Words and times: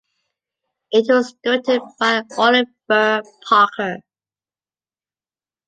It 0.91 1.05
was 1.09 1.35
directed 1.43 1.79
by 1.99 2.23
Oliver 2.35 3.21
Parker. 3.47 3.97